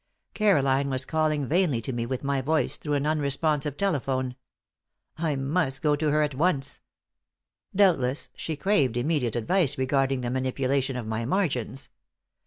Caroline 0.33 0.89
was 0.89 1.05
calling 1.05 1.45
vainly 1.45 1.79
to 1.79 1.93
me 1.93 2.07
with 2.07 2.23
my 2.23 2.41
voice 2.41 2.77
through 2.77 2.95
an 2.95 3.05
unresponsive 3.05 3.77
telephone. 3.77 4.35
I 5.19 5.35
must 5.35 5.83
go 5.83 5.95
to 5.95 6.09
her 6.09 6.23
at 6.23 6.33
once. 6.33 6.81
Doubtless, 7.75 8.29
she 8.35 8.55
craved 8.55 8.97
immediate 8.97 9.35
advice 9.35 9.77
regarding 9.77 10.21
the 10.21 10.31
manipulation 10.31 10.95
of 10.95 11.05
my 11.05 11.25
margins. 11.25 11.89